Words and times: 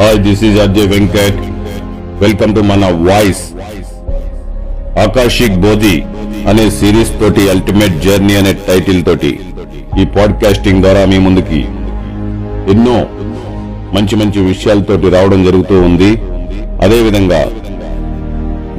Hi 0.00 0.18
this 0.26 0.42
is 0.48 0.58
Ajay 0.64 0.88
Venkat 0.92 1.40
welcome 2.22 2.52
to 2.56 2.60
మన 2.70 2.84
voice 3.08 3.42
Akashic 5.04 5.58
Bodhi 5.64 5.96
అనే 6.50 6.64
series 6.78 7.12
తోటి 7.20 7.42
అల్టిమేట్ 7.54 7.96
జర్నీ 8.04 8.34
అనే 8.40 8.52
టైటిల్ 8.68 9.00
తోటి 9.04 9.32
ఈ 10.00 10.04
పాడ్కాస్టింగ్ 10.16 10.82
ద్వారా 10.82 11.02
మీ 11.12 11.18
ముందుకి 11.18 11.60
ఎన్నో 12.74 12.96
మంచి 13.96 14.16
మంచి 14.16 14.40
విషయాలతోటి 14.50 15.06
రావడం 15.16 15.40
జరుగుతూ 15.44 15.76
ఉంది. 15.88 16.10
అదేవిధంగా 16.84 17.40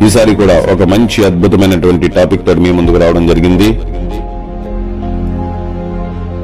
ఈసారి 0.06 0.34
కూడా 0.36 0.56
ఒక 0.74 0.84
మంచి 0.94 1.20
అద్భుతమైనటువంటి 1.30 2.08
టాపిక్ 2.18 2.46
తోటి 2.48 2.60
మీ 2.60 2.72
ముందుకు 2.72 2.98
రావడం 2.98 3.28
జరిగింది. 3.28 3.70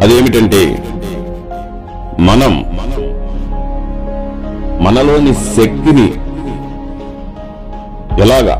అదేమిటంటే 0.04 0.64
మనం 2.30 2.54
మనలోని 4.86 5.34
శక్తిని 5.56 6.08
ఎలాగా 8.26 8.56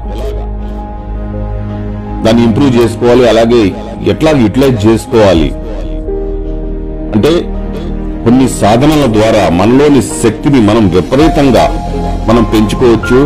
దాన్ని 2.24 2.42
ఇంప్రూవ్ 2.48 2.74
చేసుకోవాలి 2.80 3.24
అలాగే 3.32 3.62
ఎట్లా 4.14 4.32
యూటిలైజ్ 4.44 4.80
చేసుకోవాలి. 4.88 5.50
అంటే 7.16 7.32
కొన్ని 8.26 8.48
సాధనల 8.62 9.04
ద్వారా 9.18 9.44
మనలోని 9.60 10.02
శక్తిని 10.24 10.62
మనం 10.70 10.86
విపరీతంగా 10.96 11.66
మనం 12.30 12.44
పెంచుకోవచ్చు. 12.54 13.20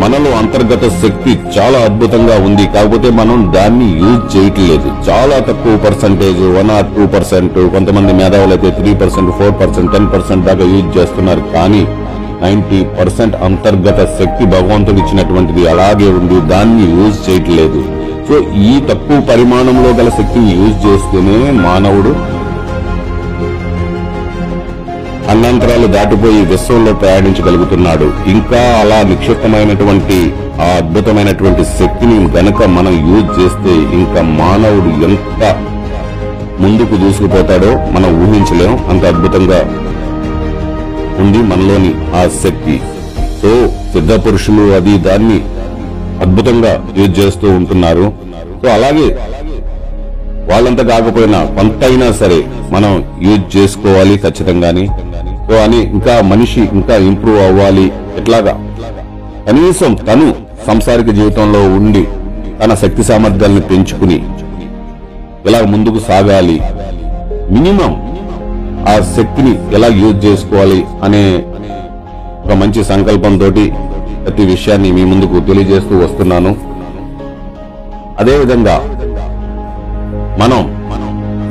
మనలో 0.00 0.30
అంతర్గత 0.40 0.84
శక్తి 1.02 1.32
చాలా 1.54 1.78
అద్భుతంగా 1.86 2.36
ఉంది. 2.48 2.64
కాకపోతే 2.74 3.08
మనం 3.20 3.38
దాన్ని 3.56 3.88
యూజ్ 4.02 4.24
చేయట్లేదు. 4.34 4.88
చాలా 5.08 5.36
తక్కువ 5.48 5.74
percentage 5.86 6.40
one 6.58 6.70
or 6.76 6.88
two 6.96 7.04
percent 7.14 7.58
కొంతమంది 7.74 8.12
మేధావులు 8.20 8.54
అయితే 8.56 8.70
three 8.78 8.92
percent 9.02 9.32
four 9.38 9.54
percent 9.62 9.92
ten 9.94 10.08
percent 10.14 10.46
దాకా 10.48 10.66
యూజ్ 10.74 10.90
చేస్తున్నారు. 10.98 11.44
కానీ 11.54 11.82
నైన్టీ 12.44 12.80
పర్సెంట్ 12.98 13.34
అంతర్గత 13.46 14.00
శక్తి 14.18 14.44
భగవంతుడు 14.56 15.00
ఇచ్చినటువంటిది 15.02 15.62
అలాగే 15.72 16.08
ఉంది. 16.18 16.38
దాన్ని 16.52 16.86
యూజ్ 16.98 17.18
చేయట్లేదు. 17.26 17.80
సో 18.28 18.36
ఈ 18.70 18.72
తక్కువ 18.90 19.18
పరిమాణంలో 19.32 19.90
గల 20.00 20.08
శక్తిని 20.18 20.50
యూజ్ 20.60 20.78
చేస్తేనే 20.86 21.38
మానవుడు 21.66 22.12
అన్నంతరాలు 25.30 25.86
దాటిపోయి 25.94 26.40
విశ్వంలో 26.52 26.92
ప్రయాణించగలుగుతున్నాడు. 27.00 28.06
ఇంకా 28.34 28.60
అలా 28.82 28.98
నిక్షిప్తమైనటువంటి 29.10 30.16
ఆ 30.64 30.68
అద్భుతమైనటువంటి 30.80 31.62
శక్తిని 31.78 32.16
గనక 32.36 32.62
మనం 32.76 32.94
యూజ్ 33.10 33.30
చేస్తే 33.38 33.74
ఇంకా 33.98 34.22
మానవుడు 34.40 34.90
ఎంత 35.08 35.42
ముందుకు 36.62 36.94
దూసుకుపోతాడో 37.02 37.70
మనం 37.96 38.10
ఊహించలేం. 38.24 38.72
అంత 38.92 39.04
అద్భుతంగా 39.12 39.60
ఉంది 41.22 41.40
మనలోని 41.50 41.92
ఆ 42.20 42.22
శక్తి. 42.42 42.76
సో 43.40 43.50
సిద్ధ 43.92 44.12
పురుషులు 44.24 44.64
అది 44.78 44.94
దాన్ని 45.08 45.38
అద్భుతంగా 46.24 46.72
యూజ్ 46.98 47.14
చేస్తూ 47.20 47.46
ఉంటున్నారు. 47.58 48.06
సో 48.62 48.68
అలాగే 48.76 49.06
వాళ్ళంతా 50.50 50.84
కాకపోయినా 50.90 51.40
కొంత 51.56 51.80
అయినా 51.88 52.08
సరే 52.20 52.38
మనం 52.74 52.92
యూజ్ 53.28 53.46
చేసుకోవాలి 53.56 54.14
ఖచ్చితంగాని. 54.24 54.84
సో 55.50 55.56
అని 55.56 55.76
ఇంకా 55.76 56.20
మనిషి 56.20 56.60
ఇంకా 56.60 56.96
ఇంప్రూవ్ 56.96 57.38
అవ్వాలి. 57.38 57.92
ఎట్లాగా? 58.18 58.52
కనీసం 59.46 59.94
తను 59.94 60.34
సంసారిక 60.66 61.10
జీవితంలో 61.10 61.62
ఉండి 61.68 62.02
తన 62.64 62.74
శక్తి 62.74 63.04
సామర్థ్యాలను 63.04 63.60
పెంచుకుని 63.60 64.18
ఇలా 65.46 65.60
ముందుకు 65.66 65.98
సాగాలి? 65.98 66.56
మినిమం 67.50 67.92
ఆ 68.88 68.94
శక్తిని 69.16 69.58
ఎలా 69.74 69.86
యూజ్ 69.86 70.24
చేసుకోవాలి 70.24 70.84
అనే 71.04 71.24
ఒక 72.44 72.52
మంచి 72.52 72.84
సంకల్పంతో 72.84 73.50
ప్రతి 74.24 74.44
విషయాన్ని 74.44 74.92
మీ 74.92 75.04
ముందుకు 75.04 75.40
తెలియజేస్తూ 75.40 75.98
వస్తున్నాను. 75.98 76.56
అదేవిధంగా 78.20 78.76
మనం 80.42 80.60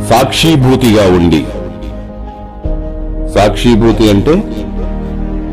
సాక్షిభూతిగా 0.10 1.04
ఉండి 1.18 1.46
సాక్షిభూతి 3.36 4.06
అంటే 4.14 4.36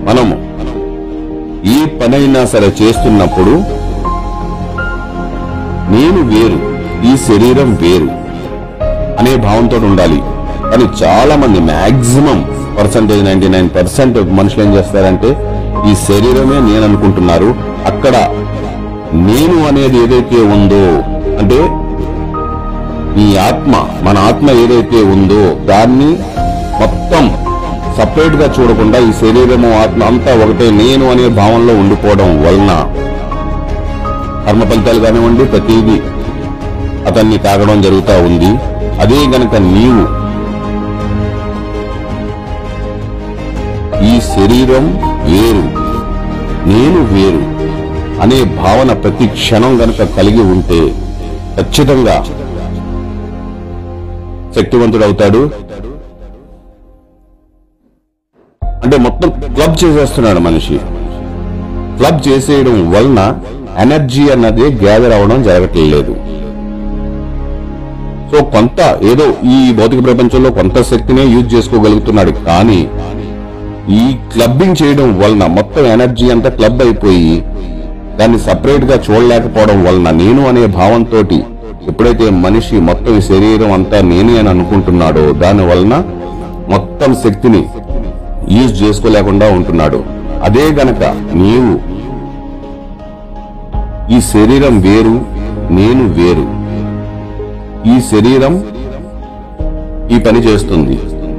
మనము. 0.09 0.37
ఏ 1.75 1.79
పనైనా 1.99 2.43
సరే 2.53 2.69
చేస్తున్నప్పుడు 2.81 3.55
నేను 5.95 6.21
వేరు 6.33 6.59
ఈ 7.09 7.13
శరీరం 7.29 7.71
వేరు 7.83 8.09
అనే 9.21 9.33
భావంతో 9.47 9.77
ఉండాలి. 9.89 10.19
కానీ 10.71 10.87
చాలా 11.03 11.35
మంది 11.43 11.61
maximum 11.71 12.39
percentage 12.79 13.23
ninety 13.25 13.49
nine 13.49 13.69
percent 13.77 14.19
మనుషులు 14.39 14.63
ఏం 14.65 14.71
చేస్తారంటే 14.77 15.31
ఈ 15.91 15.93
శరీరమే 16.09 16.59
నేను 16.69 16.85
అనుకుంటున్నారు 16.89 17.51
అక్కడ 17.91 18.17
నేను 19.29 19.57
అనేది 19.69 19.97
ఏదైతే 20.05 20.39
ఉందో 20.57 20.85
అంటే 21.41 21.59
ఈ 23.25 23.27
ఆత్మ 23.49 23.75
మన 24.07 24.17
ఆత్మ 24.31 24.49
ఏదైతే 24.63 25.01
ఉందో 25.15 25.43
దాన్ని 25.71 26.11
మొత్తం 26.81 27.25
సపరేట్గా 27.97 28.47
చూడకుండా 28.57 28.99
ఈ 28.99 29.13
శరీరము 29.21 29.69
ఆత్మ 29.83 30.03
అంతా 30.05 30.33
ఒకటే 30.45 30.71
నేను 30.81 31.05
అనే 31.11 31.27
భావనలో 31.39 31.75
ఉండిపోవడం 31.75 32.31
వలన 32.45 32.73
కర్మ 34.47 34.65
ఫలితాలు 34.65 35.01
కానివ్వండి 35.01 35.45
ప్రతిదీ 35.45 35.97
అతన్ని 37.07 37.39
తాగడం 37.39 37.83
జరుగుతూ 37.83 38.15
ఉంది. 38.21 38.51
అదే 39.01 39.19
గనక 39.33 39.55
నీవు 39.67 40.05
ఈ 44.07 44.15
శరీరం 44.31 44.85
వేరు 45.27 45.65
నేను 46.67 47.01
వేరు 47.13 47.43
అనే 48.23 48.39
భావన 48.61 48.93
ప్రతి 49.03 49.27
క్షణం 49.37 49.73
గనక 49.81 50.05
కలిగి 50.17 50.45
ఉంటే 50.55 50.81
ఖచ్చితంగా 51.57 52.17
శక్తివంతుడవుతాడు 54.55 55.41
క్లబ్ 59.57 59.77
చేసేస్తున్నాడు 59.83 60.41
మనిషి. 60.47 60.77
క్లబ్ 61.99 62.21
చేసేయడం 62.29 62.77
వలన 62.95 63.21
ఎనర్జీ 63.85 64.25
అన్నది 64.35 64.67
గ్యాదర్ 64.83 65.15
అవడం 65.19 65.39
జరగట్లేదు. 65.49 66.15
సో 68.31 68.39
కొంత 68.55 68.81
ఏదో 69.11 69.27
ఈ 69.57 69.59
భౌతిక 69.79 70.01
ప్రపంచంలో 70.05 70.51
కొంత 70.59 70.79
శక్తినే 70.91 71.25
యూజ్ 71.35 71.49
చేసుకోగలుగుతున్నాడు 71.55 72.33
కానీ 72.49 72.81
ఈ 74.01 74.05
క్లబ్బింగ్ 74.33 74.79
చేయడం 74.83 75.09
వలన 75.21 75.45
మొత్తం 75.59 75.85
ఎనర్జీ 75.87 76.27
అంతా 76.31 76.51
క్లబ్ 76.59 76.81
అయిపోయి 76.87 77.35
దాన్ని 78.19 78.39
సపరేట్గా 78.47 78.97
చూడలేకపోవడం 79.07 79.79
వలన 79.87 80.11
నేను 80.23 80.43
అనే 80.49 80.65
భావంతో 80.79 81.21
ఎప్పుడైతే 81.91 82.27
మనిషి 82.45 82.77
మొత్తం 82.89 83.17
శరీరం 83.31 83.73
అంతా 83.73 83.99
నేనే 84.11 84.35
అని 84.39 84.49
అనుకుంటున్నాడో 84.49 85.25
దాని 85.43 85.65
వలన 85.71 85.95
మొత్తం 86.69 87.11
శక్తిని 87.15 87.61
యూజ్ 88.55 88.75
చేసుకోలేకుండా 88.83 89.47
ఉంటున్నాడు. 89.57 90.01
అదే 90.47 90.65
గనక 90.79 91.03
నీవు 91.43 91.73
ఈ 94.17 94.19
శరీరం 94.33 94.75
వేరు 94.87 95.15
నేను 95.79 96.05
వేరు. 96.19 96.47
ఈ 97.93 97.97
శరీరం 98.11 98.55
ఈ 100.15 100.19
పని 100.27 100.41
చేస్తుంది 100.47 100.97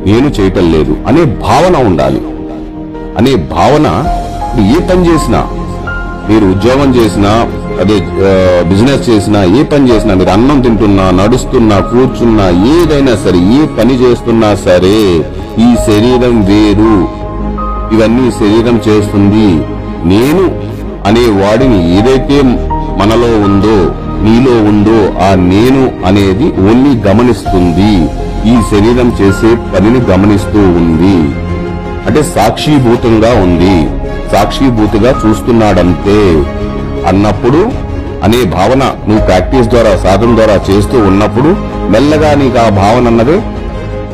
నేను 0.08 0.28
చేయటం 0.38 0.66
లేదు 0.76 0.94
అనే 1.10 1.24
భావన 1.46 1.76
ఉండాలి. 1.90 2.22
అనే 3.20 3.34
భావన 3.56 3.88
ఏ 4.74 4.80
పని 4.90 5.04
చేసినా 5.10 5.42
మీరు 6.30 6.46
ఉద్యోగం 6.54 6.90
చేసినా 6.98 7.32
అదే 7.82 7.98
బిజినెస్ 8.70 9.04
చేసినా 9.10 9.40
ఏ 9.58 9.64
పని 9.64 9.90
చేసినా 9.92 10.14
మీరు 10.20 10.30
అన్నం 10.30 10.62
తింటున్నా 10.62 11.06
నడుస్తున్నా 11.12 11.78
కూర్చున్నా 11.92 12.46
ఏదైనా 12.76 13.14
సరే 13.24 13.40
ఏ 13.58 13.60
పని 13.78 13.96
చేస్తున్నా 14.04 14.50
సరే 14.66 14.98
ఈ 15.66 15.70
శరీరం 15.88 16.36
వేరు. 16.50 16.96
ఇవన్నీ 17.96 18.26
శరీరం 18.40 18.76
చేస్తుంది. 18.88 19.50
నేను 20.12 20.44
అనే 21.08 21.26
వాడిని 21.42 21.80
ఏదైతే 21.98 22.38
మనలో 23.00 23.30
ఉందో 23.48 23.78
నీలో 24.26 24.56
ఉందో 24.70 25.00
ఆ 25.26 25.30
నేను 25.52 25.82
అనేది 26.08 26.48
ఓన్లీ 26.70 26.94
గమనిస్తుంది. 27.08 27.94
ఈ 28.52 28.56
శరీరం 28.72 29.10
చేసే 29.22 29.52
పనిని 29.74 30.02
గమనిస్తూ 30.12 30.62
ఉంది. 30.82 31.18
అంటే 32.08 32.24
సాక్షిభూతంగా 32.36 33.32
ఉంది. 33.46 33.76
సాక్షిభూతిగా 34.34 35.12
చూస్తున్నాడంతే. 35.22 36.20
అన్నప్పుడు 37.10 37.62
అనే 38.26 38.40
భావన 38.56 38.84
నువ్వు 39.08 39.24
ప్రాక్టీస్ 39.30 39.68
ద్వారా 39.74 39.92
సాధన 40.06 40.32
ద్వారా 40.40 40.56
చేస్తూ 40.70 40.98
ఉన్నప్పుడు 41.10 41.50
మెల్లగా 41.94 42.32
నీకు 42.42 42.58
ఆ 42.66 42.68
భావన 42.82 43.12
అన్నది 43.12 43.38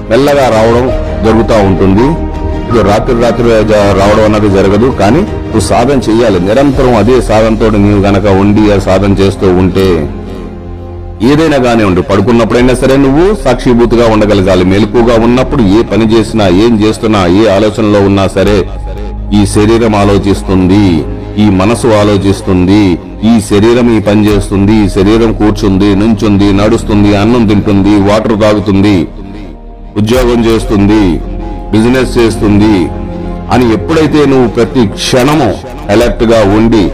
మెల్లగా 0.10 0.46
రావడం 0.56 0.86
జరుగుతూ 1.26 1.56
ఉంటుంది. 1.70 2.08
రాత్రి 2.90 3.16
రాత్రి 3.24 3.48
రావడం 4.00 4.24
అన్నది 4.28 4.50
జరగదు. 4.58 4.88
కానీ 5.02 5.22
నువ్వు 5.48 5.64
సాధన 5.70 5.98
చేయాలి 6.08 6.40
నిరంతరం 6.48 6.94
అదే 7.02 7.16
సాధనతో 7.30 7.66
నీవు 7.86 8.02
గనక 8.08 8.26
ఉండి 8.44 8.64
సాధన 8.88 9.12
చేస్తూ 9.22 9.48
ఉంటే 9.62 9.88
ఏదైనా 11.30 11.58
కానివ్వండి 11.66 12.02
పడుకున్నప్పుడైనా 12.10 12.74
సరే 12.82 12.96
నువ్వు 13.04 13.26
సాక్షిభూతిగా 13.44 14.06
ఉండగలగాలి. 14.14 14.64
మెలకుగా 14.72 15.16
ఉన్నప్పుడు 15.28 15.64
ఏ 15.78 15.82
పని 15.92 16.06
చేసినా 16.14 16.46
ఏం 16.66 16.74
చేస్తున్నా 16.84 17.22
ఏ 17.42 17.44
ఆలోచనలో 17.58 18.00
ఉన్నా 18.10 18.26
సరే 18.38 18.58
ఈ 19.40 19.44
శరీరం 19.56 19.94
ఆలోచిస్తుంది. 20.04 20.86
ఈ 21.38 21.46
మనసు 21.60 21.88
ఆలోచిస్తుంది 22.00 22.82
ఈ 23.26 23.34
శరీరం 23.50 23.88
ఈ 23.96 24.00
పని 24.00 24.22
చేస్తుంది 24.28 24.74
ఈ 24.80 24.88
శరీరం 24.96 25.32
కూర్చుంది 25.34 25.90
నుంచుంది 25.96 26.48
నడుస్తుంది 26.54 27.12
అన్నం 27.16 27.44
తింటుంది 27.48 27.94
వాటర్ 28.08 28.36
తాగుతుంది 28.42 28.98
ఉద్యోగం 29.98 30.40
చేస్తుంది 30.48 31.04
బిజినెస్ 31.72 32.12
చేస్తుంది 32.18 32.76
అని 33.54 33.66
ఎప్పుడైతే 33.74 34.22
నువ్వు 34.26 34.50
ప్రతి 34.50 34.84
క్షణము 34.96 35.50
అలర్ట్గా 35.94 36.40
ఉండి 36.58 36.86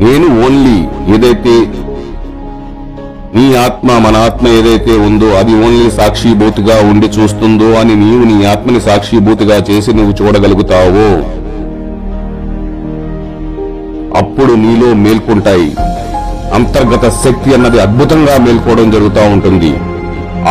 నేను 0.00 0.26
ఓన్లీ 0.44 0.78
ఏదైతే 1.14 1.54
నీ 3.36 3.46
ఆత్మ 3.62 3.90
మన 3.98 4.16
ఆత్మ 4.24 4.46
ఏదైతే 4.58 4.94
ఉందో 5.06 5.28
అది 5.38 5.54
ఓన్లీ 5.60 5.86
సాక్షిభూతిగా 5.96 6.76
ఉండి 6.90 7.08
చూస్తుందో 7.16 7.70
అని 7.80 7.94
నీవు 8.02 8.24
నీ 8.24 8.36
ఆత్మని 8.46 8.80
సాక్షిభూతిగా 8.80 9.56
చేసి 9.68 9.90
నువ్వు 9.92 10.12
చూడగలుగుతావో 10.20 11.08
అప్పుడు 14.34 14.54
నీలో 14.62 14.86
మేల్కొంటాయి. 15.02 15.66
అంతర్గత 16.56 17.04
శక్తి 17.24 17.50
అన్నది 17.56 17.78
అద్భుతంగా 17.82 18.32
మేల్కోవడం 18.44 18.86
జరుగుతూ 18.94 19.22
ఉంటుంది. 19.34 19.70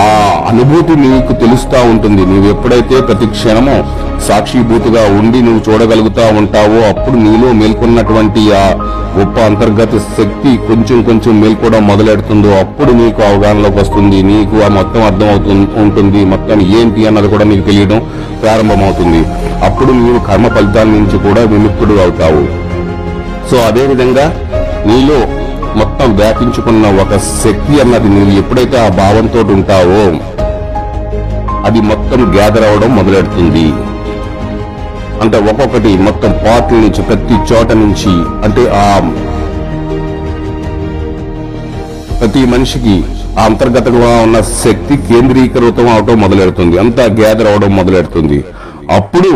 ఆ 0.01 0.05
అనుభూతి 0.49 0.93
నీకు 1.01 1.33
తెలుస్తూ 1.41 1.79
ఉంటుంది. 1.89 2.21
నువ్వు 2.31 2.47
ఎప్పుడైతే 2.53 3.01
ప్రతి 3.07 3.27
క్షణము 3.33 3.75
సాక్షిభూతిగా 4.27 5.03
ఉండి 5.19 5.41
నువ్వు 5.41 5.61
చూడగలుగుతా 5.67 6.25
ఉంటావో 6.39 6.79
అప్పుడు 6.91 7.17
నీలో 7.25 7.49
మేల్కొన్నటువంటి 7.59 8.43
ఆ 8.61 8.63
గొప్ప 9.17 9.37
అంతర్గత 9.49 9.99
శక్తి 10.17 10.53
కొంచెం 10.69 11.03
కొంచెం 11.03 11.41
మేల్కోవడం 11.41 11.83
మొదలెడుతుందో 11.91 12.53
అప్పుడు 12.63 12.91
నీకు 13.01 13.21
అవగాహనలోకి 13.29 13.79
వస్తుంది. 13.83 14.21
నీకు 14.31 14.55
ఆ 14.65 14.71
మొత్తం 14.79 15.03
అర్థం 15.11 15.29
అవుతుంది 15.29 15.67
ఉంటుంది. 15.85 16.25
మొత్తం 16.25 16.59
ఏంటి 16.79 17.07
అన్నది 17.07 17.27
కూడా 17.27 17.43
నీకు 17.43 17.65
తెలియడం 17.69 18.01
ప్రారంభమవుతుంది. 18.43 19.23
అప్పుడు 19.69 19.91
నీవు 20.03 20.19
కర్మ 20.29 20.47
ఫలితాల 20.47 20.89
నుంచి 20.97 21.19
కూడా 21.29 21.41
విముక్తుడు 21.53 22.01
అవుతావు. 22.01 22.62
సో 23.49 23.57
అదే 23.69 23.83
విధంగా 23.91 24.25
నీలో 24.89 25.19
మొత్తం 25.79 26.07
వ్యాపించుకున్న 26.19 26.85
ఒక 27.03 27.17
శక్తి 27.43 27.75
అన్నది 27.81 28.09
నువ్వు 28.15 28.33
ఎప్పుడైతే 28.41 28.77
ఆ 28.85 28.89
భావంతో 29.01 29.41
ఉంటావో 29.55 30.03
అది 31.67 31.81
మొత్తం 31.89 32.19
గ్యాదర్ 32.35 32.65
అవడం 32.69 32.91
మొదలెడుతుంది. 32.95 33.67
అంటే 35.23 35.37
ఒక్కొక్కటి 35.51 35.91
మొత్తం 36.07 36.31
పార్ట్ల 36.45 36.77
నుంచి 36.85 37.01
ప్రతి 37.09 37.35
చోట 37.49 37.69
నుంచి 37.83 38.13
అంటే 38.45 38.63
ఆ 38.81 38.87
ప్రతి 42.19 42.41
మనిషికి 42.53 42.95
ఆ 43.39 43.43
అంతర్గతంగా 43.49 44.09
ఉన్న 44.25 44.39
శక్తి 44.63 44.95
కేంద్రీకృతం 45.09 45.87
అవడం 45.93 46.17
మొదలెడుతుంది. 46.25 46.75
అంతా 46.83 47.05
గ్యాదర్ 47.19 47.47
అవడం 47.51 47.71
మొదలెడుతుంది. 47.75 48.39
అప్పుడు 48.97 49.31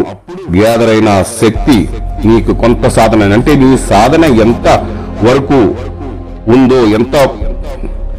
గ్యాదర్ 0.58 0.92
అయిన 0.96 1.12
శక్తి 1.42 1.78
నీకు 2.26 2.52
కొంత 2.64 2.88
సాధన. 2.98 3.30
అంటే 3.38 3.54
నీ 3.64 3.70
సాధన 3.90 4.26
ఎంత 4.46 4.68
వరకు 5.28 5.60
ఉందో 6.56 6.80
ఎంత 6.98 7.16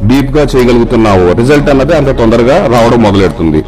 డీప్గా 0.09 0.43
చేయగలుగుతున్నావో 0.51 1.27
రిజల్ట్ 1.39 1.69
అన్నది 1.69 1.93
అంత 1.97 2.11
తొందరగా 2.19 2.57
రావడం 2.73 3.01
మొదలెడుతుంది. 3.07 3.61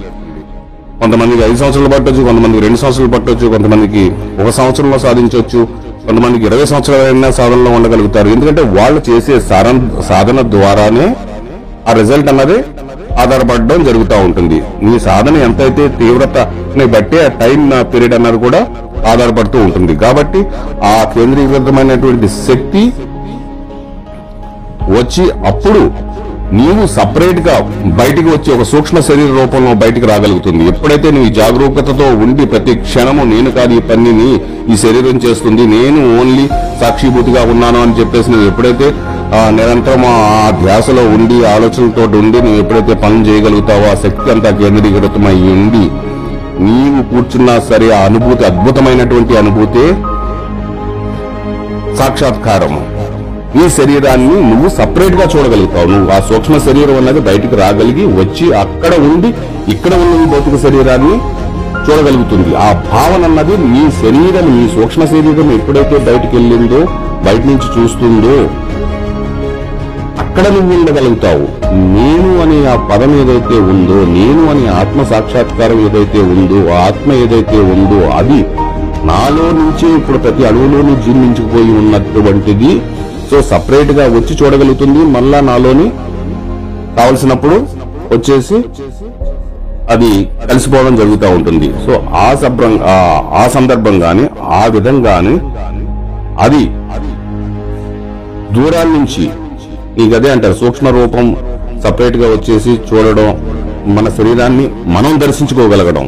కొంతమందికి 1.02 1.42
ఐదు 1.48 1.58
సంవత్సరాలు 1.62 1.90
పట్టొచ్చు 1.94 2.22
కొంతమందికి 2.28 2.64
రెండు 2.66 2.80
సంవత్సరాలు 2.82 3.12
పట్టొచ్చు 3.14 3.46
కొంతమందికి 3.54 4.04
ఒక 4.42 4.50
సంవత్సరంలో 4.60 4.98
సాధించవచ్చు 5.06 5.62
కొంతమందికి 6.06 6.46
ఇరవై 6.50 6.66
సంవత్సరాలైనా 6.72 7.32
సాధనలో 7.40 7.72
ఉండగలుగుతారు. 7.78 8.28
ఎందుకంటే 8.36 8.62
వాళ్ళు 8.78 9.02
చేసే 9.10 9.36
సాధన 9.50 10.02
సాధన 10.10 10.40
ద్వారానే 10.56 11.08
ఆ 11.90 11.94
రిజల్ట్ 12.00 12.30
అన్నది 12.30 12.58
ఆధారపడడం 13.22 13.84
జరుగుతూ 13.88 14.18
ఉంటుంది. 14.28 14.62
నీ 14.86 15.00
సాధన 15.08 15.36
ఎంతైతే 15.48 15.88
తీవ్రతని 16.00 16.86
బట్టి 16.86 17.18
ఆ 17.26 17.28
టైం 17.42 17.62
పీరియడ్ 17.94 18.14
అన్నది 18.14 18.38
కూడా 18.38 18.62
ఆధారపడుతూ 19.12 19.58
ఉంటుంది. 19.68 19.96
కాబట్టి 20.04 20.40
ఆ 20.94 20.96
కేంద్రీకృతమైనటువంటి 21.16 22.30
శక్తి 22.48 22.84
వచ్చి 24.98 25.26
అప్పుడు 25.52 25.82
నీవు 26.60 26.84
సపరేట్గా 26.96 27.54
బయటికి 28.00 28.30
వచ్చి 28.34 28.50
ఒక 28.56 28.64
సూక్ష్మ 28.72 29.00
శరీర 29.10 29.30
రూపంలో 29.38 29.74
బయటికి 29.84 30.08
రాగలుగుతుంది. 30.12 30.64
ఎప్పుడైతే 30.72 31.08
నువ్వు 31.16 31.30
జాగరూకతతో 31.38 32.08
ఉండి 32.24 32.46
ప్రతి 32.54 32.74
క్షణము 32.88 33.24
నేను 33.34 33.52
కాదు 33.58 33.76
ఈ 33.80 33.82
పనిని 33.92 34.28
ఈ 34.72 34.78
శరీరం 34.84 35.18
చేస్తుంది 35.26 35.66
నేను 35.76 36.02
ఓన్లీ 36.22 36.46
సాక్షిభూతిగా 36.82 37.44
ఉన్నాను 37.54 37.80
అని 37.86 37.98
చెప్పేసి 38.00 38.32
నువ్వు 38.34 38.48
ఎప్పుడైతే 38.52 38.90
నిరంతరం 39.58 40.04
ఆ 40.08 40.50
ధ్యాసలో 40.62 41.04
ఉండి 41.16 41.38
ఆలోచనలతో 41.54 42.04
ఉండి 42.22 42.38
నువ్వు 42.46 42.60
ఎప్పుడైతే 42.64 42.96
పనులు 43.04 43.24
చేయగలుగుతావో 43.30 43.86
ఆ 43.94 43.96
శక్తి 44.06 44.32
అంతా 44.34 44.50
కేంద్రీకృతమై 44.62 45.36
ఉండి 45.56 45.84
నీవు 46.66 47.02
కూర్చున్నా 47.12 47.56
సరే 47.70 47.88
ఆ 47.98 48.00
అనుభూతి 48.10 48.44
అద్భుతమైనటువంటి 48.50 49.34
అనుభూతే 49.42 49.86
సాక్షాత్కారము. 52.00 52.82
ఈ 53.62 53.64
శరీరాన్ని 53.78 54.36
నువ్వు 54.50 54.68
సపరేట్గా 54.78 55.26
చూడగలుగుతావు. 55.34 55.88
నువ్వు 55.94 56.10
ఆ 56.16 56.20
సూక్ష్మ 56.30 56.58
శరీరం 56.68 56.98
అన్నది 57.00 57.22
బయటికి 57.30 57.56
రాగలిగి 57.62 58.06
వచ్చి 58.20 58.46
అక్కడ 58.64 58.94
ఉండి 59.10 59.30
ఇక్కడ 59.74 59.94
ఉన్న 60.04 60.26
భౌతిక 60.34 60.58
శరీరాన్ని 60.66 61.16
చూడగలుగుతుంది. 61.86 62.52
ఆ 62.66 62.70
భావన 62.92 63.22
అన్నది 63.30 63.56
నీ 63.74 63.84
శరీరం 64.02 64.48
నీ 64.58 64.66
సూక్ష్మ 64.76 65.06
శరీరం 65.14 65.48
ఎప్పుడైతే 65.58 65.98
బయటికి 66.10 66.34
వెళ్ళిందో 66.38 66.82
బయట 67.28 67.44
నుంచి 67.52 67.68
చూస్తుందో 67.78 68.36
అక్కడ 70.32 70.48
నువ్వు 70.56 70.74
ఉండగలుగుతావు. 70.76 71.46
నేను 71.96 72.30
అనే 72.44 72.58
ఆ 72.74 72.76
పదం 72.90 73.12
ఏదైతే 73.22 73.56
ఉందో 73.72 73.98
నేను 74.14 74.42
అనే 74.52 74.66
ఆత్మ 74.82 75.04
సాక్షాత్కారం 75.10 75.80
ఏదైతే 75.88 76.20
ఉందో 76.34 76.60
ఆత్మ 76.84 77.10
ఏదైతే 77.24 77.58
ఉందో 77.74 78.00
అది 78.20 78.38
నాలో 79.10 79.46
నుంచే 79.60 79.88
ఇప్పుడు 79.98 80.18
ప్రతి 80.18 80.44
అణువులోనూ 80.50 80.94
జీర్ణించుకుపోయి 81.06 81.72
ఉన్నటువంటిది 81.82 82.72
సో 83.30 83.42
సపరేట్గా 83.50 84.06
వచ్చి 84.16 84.34
చూడగలుగుతుంది 84.40 85.02
మళ్ళా 85.16 85.42
నాలోని 85.50 85.88
కావలసినప్పుడు 86.98 87.58
వచ్చేసి 88.14 88.58
అది 89.94 90.10
కలిసిపోవడం 90.50 90.94
జరుగుతూ 90.96 91.28
ఉంటుంది. 91.38 91.70
సో 91.86 91.94
ఆ 92.18 92.28
సబ్రం 92.44 92.74
ఆ 93.34 93.44
సందర్భంగానే 93.56 94.26
ఆ 94.54 94.64
విధంగానే 94.76 95.36
అది 96.46 96.64
దూరాల 98.56 98.88
నుంచి 98.98 99.26
నీకు 99.98 100.16
అదే 100.16 100.32
అంటారు. 100.32 100.54
సూక్ష్మ 100.54 100.90
రూపం 100.90 101.26
సపరేట్గా 101.84 102.28
వచ్చేసి 102.28 102.80
చూడడం 102.90 103.28
మన 103.96 104.10
శరీరాన్ని 104.10 104.70
మనం 104.86 105.20
దర్శించుకోగలగడం 105.20 106.06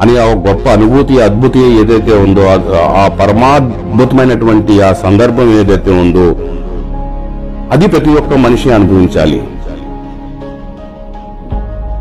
అని 0.00 0.18
ఆ 0.18 0.24
గొప్ప 0.24 0.68
అనుభూతి 0.68 1.20
అద్భుతి 1.20 1.58
ఏదైతే 1.80 2.18
ఉందో 2.18 2.42
ఆ- 2.96 3.10
పరమాద్భుతమైనటువంటి 3.20 4.82
ఆ 4.82 4.92
సందర్భం 4.92 5.60
ఏదైతే 5.60 5.90
ఉందో 6.00 6.26
అది 7.72 7.88
ప్రతి 7.88 8.10
ఒక్క 8.10 8.34
మనిషి 8.34 8.70
అనుభవించాలి. 8.70 9.38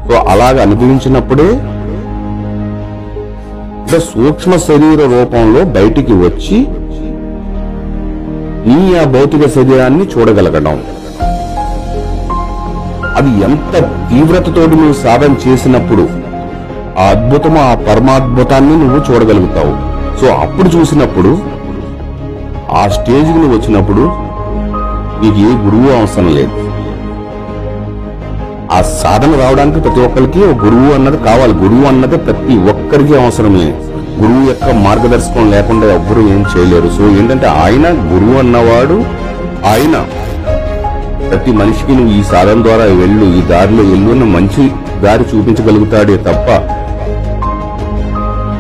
సో 0.07 0.15
అలాగ 0.27 0.61
అనుభవించినప్పుడే 0.61 1.49
సూక్ష్మ 3.99 4.55
శరీర 4.57 5.01
రూపంలో 5.15 5.65
బయటికి 5.65 6.13
వచ్చి 6.13 6.57
నీ 8.67 8.97
ఆ 8.97 9.03
భౌతిక 9.03 9.47
శరీరాన్ని 9.47 10.05
చూడగలగడం. 10.05 10.77
అది 13.17 13.31
ఎంత 13.43 13.73
తీవ్రతతోటి 14.09 14.75
నువ్వు 14.75 14.93
సాధన 14.93 15.35
చేసినప్పుడు 15.47 16.09
ఆ 16.99 17.03
అద్భుతం 17.03 17.57
ఆ 17.57 17.75
పరమాద్భుతాన్ని 17.75 18.75
నువ్వు 18.83 18.99
చూడగలుగుతావు. 18.99 19.73
సో 20.19 20.27
అప్పుడు 20.33 20.69
చూసినప్పుడు 20.69 21.31
ఆ 22.73 22.87
స్టేజ్కి 22.87 23.37
నువ్వు 23.39 23.57
వచ్చినప్పుడు 23.57 24.03
నీకు 25.21 25.37
ఏ 25.49 25.51
గురువు 25.65 25.89
అవసరం 25.99 26.27
లేదు. 26.35 26.53
ఆ 28.73 28.81
సాధన 28.81 29.31
రావడానికి 29.41 29.79
ప్రతి 29.79 30.01
ఒక్కరికి 30.01 30.39
గురువు 30.39 30.89
అన్నది 30.93 31.17
కావాలి. 31.17 31.53
గురువు 31.53 31.85
అన్నది 31.85 32.17
ప్రతి 32.17 32.55
ఒక్కరికి 32.71 33.15
అవసరమే 33.23 33.67
గురువు 34.19 34.43
యొక్క 34.49 34.67
మార్గదర్శకం 34.85 35.45
లేకుండా 35.53 35.87
ఎవ్వరూ 35.97 36.21
ఏం 36.35 36.41
చేయలేరు. 36.51 36.89
సో 36.97 37.03
ఏంటంటే 37.17 37.47
ఆయన 37.63 37.85
గురువు 38.11 38.35
అన్నవాడు 38.43 38.97
ఆయన 39.73 39.95
ప్రతి 41.29 41.51
మనిషికి 41.59 41.93
నువ్వు 41.97 42.11
ఈ 42.17 42.21
సాధన 42.31 42.57
ద్వారా 42.63 42.85
వెళ్ళు 43.01 43.25
ఈ 43.37 43.41
దారిలో 43.51 43.83
వెళ్ళు 43.91 44.09
అని 44.15 44.27
మంచి 44.35 44.63
దారి 45.03 45.23
చూపించగలుగుతాడే 45.31 46.17
తప్ప 46.27 46.47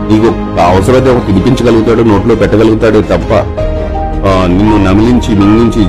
నీకు 0.09 0.29
అవసరమైతే 0.69 1.09
ఒక 1.15 1.21
తినిపించగలుగుతాడు 1.27 2.01
నోట్లో 2.11 2.35
పెట్టగలుగుతాడే 2.41 3.01
తప్ప 3.13 3.31
నిన్ను 4.57 4.77
నమిలించి 4.85 5.31
మింగించి 5.39 5.81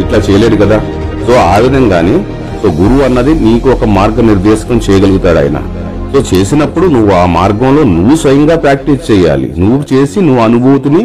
ఇట్లా 0.00 0.18
చేయలేడు 0.26 0.56
కదా. 0.62 0.78
సో 1.26 1.32
ఆ 1.52 1.56
విధంగానే 1.64 2.16
సో 2.60 2.66
గురువు 2.80 3.02
అన్నది 3.08 3.32
నీకు 3.46 3.68
ఒక 3.70 3.84
మార్గ 3.98 4.20
నిర్దేశకం 4.30 4.78
చేయగలుగుతాడు 4.86 5.38
ఆయన. 5.38 5.58
సో 6.16 6.36
చేసినప్పుడు 6.36 6.86
నువ్వు 6.86 7.10
ఆ 7.12 7.26
మార్గంలో 7.26 7.82
నువ్వు 7.84 8.14
స్వయంగా 8.16 8.56
ప్రాక్టీస్ 8.56 9.02
చేయాలి. 9.10 9.48
నువ్వు 9.58 9.80
చేసి 9.92 10.18
నువ్వు 10.20 10.42
అనుభూతిని 10.42 11.02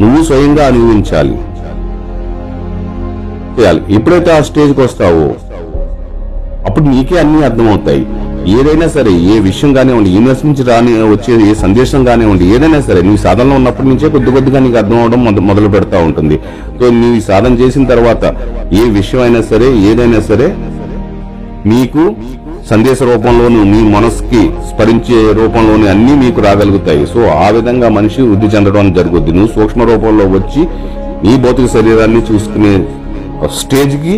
నువ్వు 0.00 0.24
స్వయంగా 0.24 0.66
అనుభవించాలి. 0.66 1.36
చేయాలి. 3.56 3.80
ఎప్పుడైతే 3.94 4.30
ఆ 4.36 4.40
స్టేజ్కి 4.40 4.80
వస్తావో 4.80 5.26
అప్పుడు 6.66 6.84
నీకే 6.84 7.18
అన్ని 7.18 7.44
అర్థమవుతాయి. 7.44 8.06
ఏదైనా 8.58 8.88
సరే 8.88 9.12
ఏ 9.12 9.38
విషయం 9.38 9.74
కానివ్వండి 9.74 10.10
యూనివర్స్ 10.10 10.46
నుంచి 10.46 10.62
రాని 10.62 10.92
వచ్చే 11.14 11.50
ఏ 11.50 11.54
సందేశం 11.54 12.04
కానివ్వండి 12.04 12.54
ఏదైనా 12.54 12.80
సరే 12.80 13.02
నీ 13.02 13.16
సాధనలో 13.16 13.56
ఉన్నప్పటి 13.56 13.88
నుంచే 13.88 14.08
కొద్ది 14.08 14.30
కొద్దిగా 14.30 14.60
నీకు 14.60 14.76
అర్థం 14.76 15.00
అవడం 15.02 15.46
మొదలు 15.46 15.68
పెడతా 15.68 15.98
ఉంటుంది. 15.98 16.38
సో 16.80 16.90
నీ 16.90 17.20
సాధన 17.20 17.54
చేసిన 17.54 17.84
తర్వాత 17.84 18.24
ఏ 18.72 18.84
విషయం 18.98 19.22
అయినా 19.22 19.42
సరే 19.42 19.76
ఏదైనా 19.76 20.20
సరే 20.20 20.54
మీకు 21.66 22.14
సందేశ 22.70 22.98
రూపంలోను 23.10 23.60
మీ 23.72 23.80
మనస్సుకి 23.96 24.40
స్మరించే 24.68 25.18
రూపంలోని 25.38 25.86
అన్ని 25.92 26.14
మీకు 26.22 26.40
రాగలుగుతాయి. 26.46 27.02
సో 27.12 27.20
ఆ 27.44 27.48
విధంగా 27.56 27.88
మనిషి 27.98 28.20
వృద్ధి 28.28 28.48
చెందడం 28.54 28.86
జరుగుద్ది. 28.96 29.32
నువ్వు 29.36 29.50
సూక్ష్మ 29.56 29.82
రూపంలో 29.90 30.24
వచ్చి 30.36 30.62
నీ 31.26 31.34
భౌతిక 31.44 31.66
శరీరాన్ని 31.76 32.22
చూసుకునే 32.30 32.72
స్టేజ్కి 33.60 34.14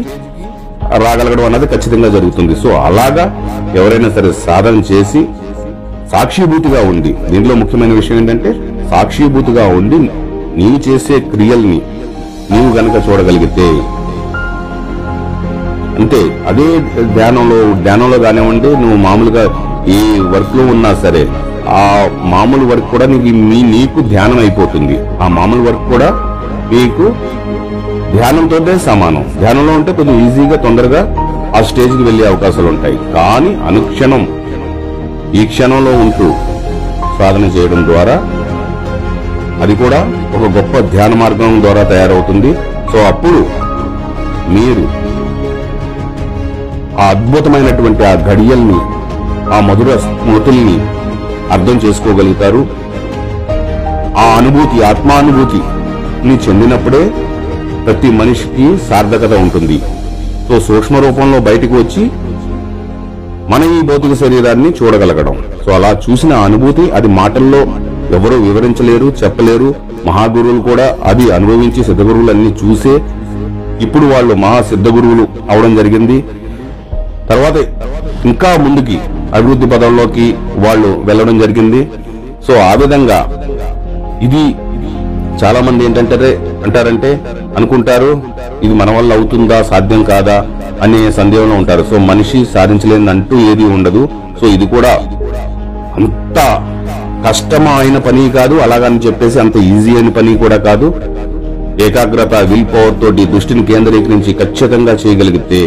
రాగలగడం 1.05 1.45
అన్నది 1.49 1.67
ఖచ్చితంగా 1.75 2.09
జరుగుతుంది. 2.17 2.55
సో 2.63 2.71
అలాగా 2.89 3.27
ఎవరైనా 3.81 4.11
సరే 4.17 4.31
సాధన 4.47 4.77
చేసి 4.91 5.23
సాక్షిభూతిగా 6.13 6.81
ఉండి 6.91 7.11
దీనిలో 7.31 7.55
ముఖ్యమైన 7.63 7.95
విషయం 8.01 8.19
ఏంటంటే 8.21 8.51
సాక్షిభూతిగా 8.93 9.65
ఉండి 9.79 9.99
నీవు 10.61 10.79
చేసే 10.89 11.17
క్రియల్ని 11.33 11.79
నీవు 12.53 12.71
గనక 12.79 12.97
చూడగలిగితే 13.07 13.67
అంతే 16.03 16.21
అదే 16.51 16.67
ధ్యానంలో 17.17 17.59
ధ్యానంలో 17.85 18.19
కానివ్వండి 18.25 18.71
నువ్వు 18.83 18.99
మామూలుగా 19.07 19.45
ఏ 19.97 20.01
వర్క్లో 20.33 20.65
ఉన్నా 20.75 20.91
సరే 21.05 21.23
ఆ 21.79 21.83
మామూలు 22.33 22.65
వర్క్ 22.71 22.89
కూడా 22.93 23.07
నీకు 23.13 23.31
మీ 23.51 23.59
నీకు 23.73 24.01
ధ్యానం 24.13 24.39
అయిపోతుంది. 24.43 24.97
ఆ 25.23 25.27
మామూలు 25.39 25.63
వర్క్ 25.69 25.87
కూడా 25.93 26.09
మీకు 26.73 27.05
ధ్యానంతోనే 28.15 28.75
సమానం. 28.87 29.25
ధ్యానంలో 29.41 29.73
ఉంటే 29.79 29.93
కొంచెం 29.99 30.17
ఈజీగా 30.27 30.57
తొందరగా 30.67 31.01
ఆ 31.57 31.61
స్టేజ్కి 31.71 32.03
వెళ్ళే 32.09 32.25
అవకాశాలు 32.31 32.69
ఉంటాయి. 32.75 32.97
కానీ 33.17 33.51
అనుక్షణం 33.71 34.23
ఈ 35.39 35.43
క్షణంలో 35.53 35.93
ఉంటూ 36.05 36.29
సాధన 37.19 37.45
చేయడం 37.57 37.81
ద్వారా 37.91 38.17
అది 39.65 39.75
కూడా 39.83 40.01
ఒక 40.37 40.45
గొప్ప 40.57 40.81
ధ్యాన 40.95 41.13
మార్గం 41.23 41.61
ద్వారా 41.67 41.83
తయారవుతుంది. 41.93 42.53
సో 42.93 42.99
అప్పుడు 43.13 43.41
మీరు 44.57 44.85
ఆ 47.01 47.07
అద్భుతమైనటువంటి 47.15 48.03
ఆ 48.11 48.15
ఘడియల్ని 48.31 48.79
ఆ 49.57 49.59
మధుర 49.69 49.91
స్మృతుల్ని 50.05 50.77
అర్థం 51.55 51.77
చేసుకోగలుగుతారు. 51.85 52.63
ఆ 54.23 54.27
అనుభూతి 54.39 54.79
ఆత్మానుభూతిని 54.91 56.37
చెందినప్పుడే 56.47 57.03
ప్రతి 57.87 58.09
మనిషికి 58.21 58.67
సార్థకత 58.89 59.33
ఉంటుంది. 59.45 59.79
సో 60.49 60.55
సూక్ష్మ 60.69 60.97
రూపంలో 61.05 61.39
బయటకు 61.49 61.75
వచ్చి 61.83 62.03
మన 63.53 63.63
ఈ 63.77 63.79
భౌతిక 63.91 64.15
శరీరాన్ని 64.23 64.71
చూడగలగడం. 64.79 65.37
సో 65.65 65.71
అలా 65.77 65.91
చూసిన 66.07 66.33
అనుభూతి 66.47 66.85
అది 66.99 67.09
మాటల్లో 67.21 67.61
ఎవరూ 68.17 68.37
వివరించలేరు 68.47 69.09
చెప్పలేరు. 69.23 69.71
మహాగురువులు 70.07 70.63
కూడా 70.71 70.87
అది 71.11 71.25
అనుభవించి 71.37 71.81
సిద్ధగురువులన్నీ 71.89 72.51
చూసే 72.63 72.95
ఇప్పుడు 73.87 74.07
వాళ్ళు 74.13 74.35
మహా 74.45 74.61
సిద్ధ 74.71 74.87
గురువులు 74.97 75.25
అవడం 75.53 75.73
జరిగింది. 75.77 76.19
తర్వాత 77.31 77.57
ఇంకా 78.31 78.51
ముందుకి 78.65 78.97
అభివృద్ధి 79.37 79.67
పదంలోకి 79.73 80.27
వాళ్ళు 80.65 80.91
వెళ్ళడం 81.09 81.37
జరిగింది. 81.43 81.81
సో 82.47 82.53
ఆ 82.69 82.73
విధంగా 82.83 83.19
ఇది 84.27 84.45
చాలా 85.43 85.61
మంది 85.67 85.83
ఏంటంటే 85.87 86.31
అంటారంటే 86.67 87.11
అనుకుంటారు 87.59 88.13
ఇది 88.65 88.75
మన 88.81 88.91
వల్ల 88.97 89.11
అవుతుందా 89.19 89.59
సాధ్యం 89.71 90.01
కాదా 90.13 90.37
అనే 90.85 91.01
సందేహంలో 91.19 91.55
ఉంటారు. 91.63 91.83
సో 91.91 91.97
మనిషి 92.11 92.39
సాధించలేని 92.55 93.11
అంటూ 93.15 93.37
ఏది 93.51 93.67
ఉండదు. 93.77 94.03
సో 94.41 94.47
ఇది 94.57 94.67
కూడా 94.75 94.93
అంత 95.99 96.39
కష్టమైన 97.27 97.99
పని 98.07 98.25
కాదు 98.39 98.57
అలాగని 98.65 99.01
చెప్పేసి 99.07 99.39
అంత 99.45 99.57
ఈజీ 99.75 99.93
అయిన 99.99 100.11
పని 100.19 100.33
కూడా 100.43 100.59
కాదు. 100.69 100.89
ఏకాగ్రత 101.87 102.35
విల్ 102.51 102.69
పవర్ 102.75 102.97
తోటి 103.03 103.25
దృష్టిని 103.33 103.63
కేంద్రీకరించి 103.71 104.33
ఖచ్చితంగా 104.41 104.95
చేయగలిగితే 105.03 105.63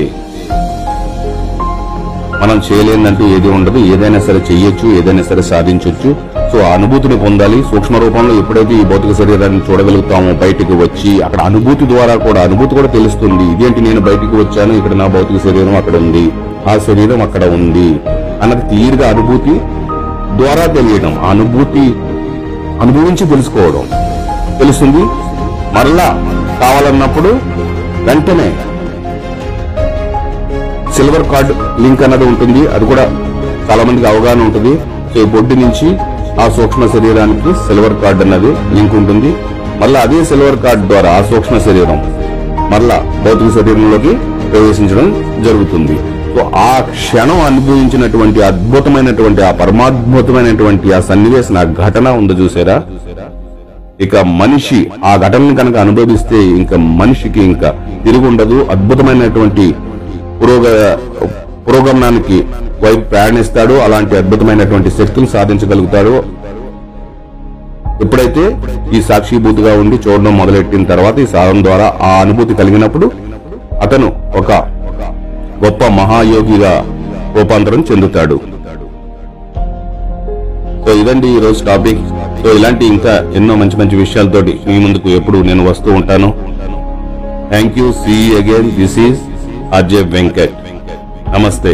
మనం 2.41 2.57
చేయలేదంటూ 2.67 3.23
ఏది 3.35 3.49
ఉండదు. 3.57 3.79
ఏదైనా 3.93 4.19
సరే 4.27 4.39
చెయ్యొచ్చు 4.49 4.85
ఏదైనా 4.99 5.23
సరే 5.29 5.41
సాధించవచ్చు 5.49 6.09
సో 6.51 6.57
ఆ 6.67 6.69
అనుభూతిని 6.77 7.17
పొందాలి. 7.23 7.57
సూక్ష్మ 7.71 7.97
రూపంలో 8.03 8.33
ఎప్పుడైతే 8.41 8.73
ఈ 8.81 8.85
భౌతిక 8.91 9.11
శరీరాన్ని 9.19 9.61
చూడగలుగుతామో 9.67 10.31
బయటికి 10.43 10.73
వచ్చి 10.83 11.11
అక్కడ 11.25 11.41
అనుభూతి 11.49 11.85
ద్వారా 11.91 12.15
కూడా 12.25 12.39
అనుభూతి 12.47 12.73
కూడా 12.79 12.89
తెలుస్తుంది. 12.97 13.45
ఇదేంటి 13.53 13.81
నేను 13.87 14.01
బయటికి 14.07 14.35
వచ్చాను 14.41 14.73
ఇక్కడ 14.79 14.93
నా 15.01 15.07
భౌతిక 15.15 15.39
శరీరం 15.47 15.75
అక్కడ 15.81 15.95
ఉంది 16.05 16.25
ఆ 16.71 16.75
శరీరం 16.87 17.21
అక్కడ 17.27 17.43
ఉంది 17.57 17.87
అన్నది 18.43 18.63
తీరుగా 18.73 19.07
అనుభూతి 19.13 19.55
ద్వారా 20.39 20.65
తెలియడం 20.77 21.13
ఆ 21.25 21.29
అనుభూతి 21.35 21.85
అనుభవించి 22.83 23.25
తెలుసుకోవడం. 23.31 23.85
తెలుస్తుంది? 24.59 25.03
మరలా 25.75 26.09
కావాలన్నప్పుడు 26.61 27.31
వెంటనే 28.07 28.49
సిల్వర్ 31.01 31.23
కార్డ్ 31.29 31.51
లింక్ 31.83 32.01
అన్నది 32.05 32.25
ఉంటుంది. 32.31 32.61
అది 32.75 32.85
కూడా 32.89 33.03
చాలా 33.67 33.83
మందికి 33.87 34.07
అవగాహన 34.09 34.41
ఉంటుంది. 34.47 34.73
ఈ 35.19 35.23
బొడ్డు 35.33 35.53
నుంచి 35.61 35.87
ఆ 36.41 36.45
సూక్ష్మ 36.57 36.83
శరీరానికి 36.95 37.51
సిల్వర్ 37.65 37.95
కార్డ్ 38.03 38.21
అన్నది 38.25 38.51
లింక్ 38.75 38.95
ఉంటుంది. 38.99 39.31
మళ్ళా 39.81 39.99
అదే 40.05 40.19
సిల్వర్ 40.29 40.59
కార్డ్ 40.65 40.83
ద్వారా 40.91 41.09
ఆ 41.17 41.21
సూక్ష్మ 41.31 41.57
శరీరం 41.67 41.99
మళ్ళా 42.73 42.97
భౌతిక 43.25 43.49
శరీరంలోకి 43.57 44.13
ప్రవేశించడం 44.51 45.07
జరుగుతుంది. 45.45 45.95
సో 46.35 46.41
ఆ 46.55 46.71
క్షణం 46.93 47.39
అనుభవించినటువంటి 47.49 48.41
అద్భుతమైనటువంటి 48.51 49.41
ఆ 49.49 49.51
పరమాద్భుతమైనటువంటి 49.61 50.93
ఆ 50.97 50.99
సన్నివేశం 51.11 51.57
ఆ 51.57 51.63
ఘటన 51.85 52.09
ఉందో 52.21 52.33
చూసారా? 52.41 52.77
ఇక 54.05 54.15
మనిషి 54.41 54.79
ఆ 55.05 55.13
ఘటనను 55.25 55.55
కనుక 55.55 55.77
అనుభవిస్తే 55.77 56.39
ఇంకా 56.59 56.77
మనిషికి 57.01 57.41
ఇంకా 57.51 57.71
తిరిగి 58.05 58.27
ఉండదు. 58.27 58.59
అద్భుతమైనటువంటి 58.75 59.65
పురోగ 60.41 60.65
పురోగమనానికి 61.65 62.37
వైపు 62.83 63.03
ప్రయాణిస్తాడు. 63.11 63.73
అలాంటి 63.85 64.13
అద్భుతమైనటువంటి 64.21 64.89
శక్తులు 64.99 65.27
సాధించగలుగుతాడు. 65.33 66.13
ఎప్పుడైతే 68.03 68.43
ఈ 68.95 68.99
సాక్షిభూతిగా 69.09 69.71
ఉండి 69.81 69.97
చూడడం 70.05 70.33
మొదలెట్టిన 70.41 70.83
తర్వాత 70.91 71.15
ఈ 71.25 71.27
సాధన 71.33 71.59
ద్వారా 71.67 71.87
ఆ 72.07 72.11
అనుభూతి 72.23 72.53
కలిగినప్పుడు 72.61 73.07
అతను 73.85 74.07
ఒక 74.41 74.51
గొప్ప 75.63 75.83
మహాయోగిగా 75.99 76.73
రూపాంతరం 77.37 77.81
చెందుతాడు. 77.89 78.37
సో 80.85 80.91
ఇదండి 81.01 81.27
ఈ 81.37 81.39
రోజు 81.45 81.61
టాపిక్. 81.71 82.01
సో 82.41 82.49
ఇలాంటి 82.57 82.85
ఇంకా 82.93 83.13
ఎన్నో 83.39 83.55
మంచి 83.61 83.77
మంచి 83.81 83.95
విషయాలతోటి 84.03 84.53
మీ 84.67 84.77
ముందుకు 84.85 85.09
ఎప్పుడు 85.17 85.39
నేను 85.49 85.63
వస్తూ 85.69 85.89
ఉంటాను. 85.99 86.29
Thank 87.51 87.77
you 87.81 87.87
see 88.03 88.17
again 88.39 88.71
this 88.79 88.97
is 89.07 89.19
Ajay 89.73 90.05
Venkat 90.13 90.55
నమస్తే 91.33 91.71